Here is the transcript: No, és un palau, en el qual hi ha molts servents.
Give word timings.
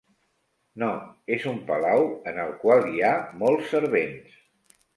No, 0.83 0.87
és 1.35 1.45
un 1.51 1.59
palau, 1.67 2.07
en 2.33 2.41
el 2.47 2.51
qual 2.65 2.83
hi 2.89 3.07
ha 3.09 3.15
molts 3.45 3.71
servents. 3.77 4.43